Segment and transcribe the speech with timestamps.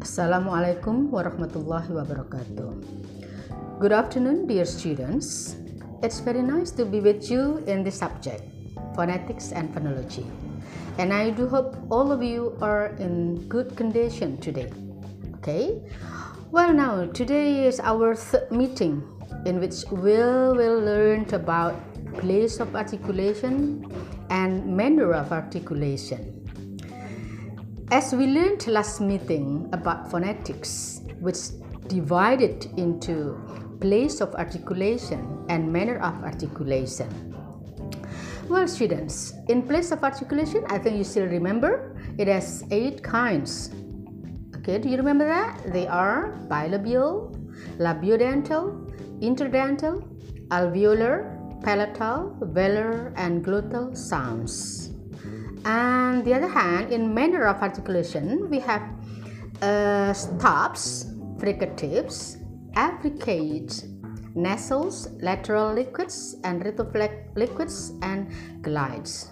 [0.00, 2.72] Assalamualaikum warahmatullahi wabarakatuh.
[3.84, 5.60] Good afternoon, dear students.
[6.00, 8.40] It's very nice to be with you in this subject,
[8.96, 10.24] phonetics and phonology.
[10.96, 14.72] And I do hope all of you are in good condition today.
[15.44, 15.84] Okay?
[16.48, 19.04] Well, now, today is our third meeting
[19.44, 21.76] in which we will learn about
[22.16, 23.84] place of articulation
[24.32, 26.39] and manner of articulation.
[27.92, 31.50] As we learned last meeting about phonetics, which
[31.88, 33.34] divided into
[33.80, 37.10] place of articulation and manner of articulation.
[38.48, 43.74] Well, students, in place of articulation, I think you still remember it has eight kinds.
[44.58, 45.72] Okay, do you remember that?
[45.72, 47.34] They are bilabial,
[47.78, 48.86] labiodental,
[49.18, 50.06] interdental,
[50.50, 51.26] alveolar,
[51.64, 54.89] palatal, velar, and glottal sounds.
[55.64, 58.82] And the other hand, in manner of articulation, we have
[59.62, 62.36] uh, stops, fricatives,
[62.74, 63.84] affricates,
[64.34, 68.30] nasals, lateral liquids, and retroflex liquids, and
[68.62, 69.28] glides.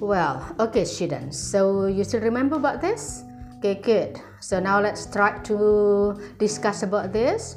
[0.00, 1.38] Well, okay, students.
[1.38, 3.22] So you still remember about this?
[3.58, 4.20] Okay, good.
[4.40, 7.56] So now let's try to discuss about this,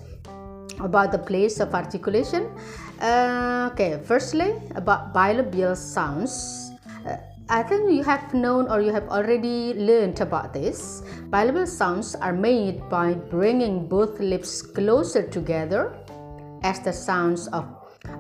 [0.80, 2.52] about the place of articulation.
[3.00, 6.72] Uh, okay, firstly, about bilabial sounds.
[7.54, 11.04] I think you have known or you have already learned about this.
[11.30, 15.94] Bilabial sounds are made by bringing both lips closer together
[16.64, 17.70] as the sounds of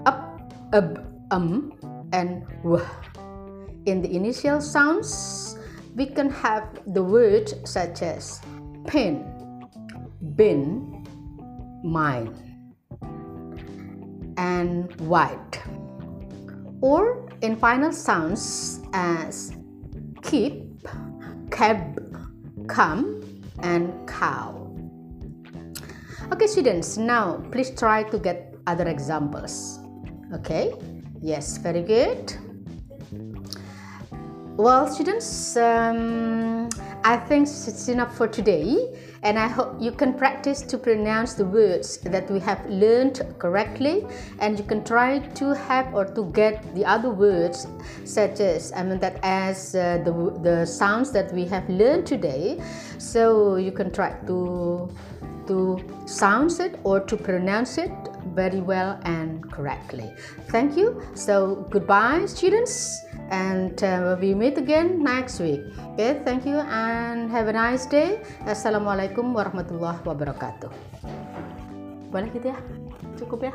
[0.06, 1.74] up, up, um,
[2.14, 2.78] and w.
[3.90, 5.58] In the initial sounds,
[5.98, 8.38] we can have the words such as
[8.86, 9.26] pen,
[10.38, 11.02] bin,
[11.82, 12.38] mine,
[14.38, 15.58] and white.
[16.86, 19.54] Or in final sounds as
[20.24, 20.64] keep,
[21.52, 22.00] cab,
[22.68, 23.22] come,
[23.60, 24.74] and cow.
[26.32, 29.80] Okay, students, now please try to get other examples.
[30.34, 30.74] Okay,
[31.22, 32.34] yes, very good.
[34.56, 36.70] Well, students, um,
[37.04, 38.94] I think it's enough for today
[39.24, 44.06] and I hope you can practice to pronounce the words that we have learned correctly
[44.38, 47.66] and you can try to have or to get the other words
[48.06, 50.12] such as I mean that as uh, the,
[50.44, 52.62] the sounds that we have learned today.
[53.00, 54.88] So you can try to
[55.48, 57.92] to sound it or to pronounce it
[58.32, 60.12] very well and correctly.
[60.50, 61.02] Thank you.
[61.14, 65.62] So goodbye students and uh, we meet again next week.
[65.94, 68.24] Okay, thank you and have a nice day.
[68.48, 70.72] Assalamualaikum warahmatullahi wabarakatuh.
[72.14, 72.58] Boleh gitu ya?
[73.18, 73.54] Cukup ya?